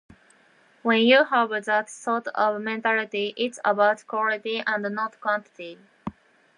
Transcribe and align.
When 0.81 1.01
you 1.01 1.25
have 1.25 1.51
that 1.67 1.87
sort 1.87 2.27
of 2.29 2.59
mentality, 2.59 3.35
it's 3.37 3.59
about 3.63 4.07
quality 4.07 4.63
and 4.65 4.95
not 4.95 5.21
quantity. 5.21 5.77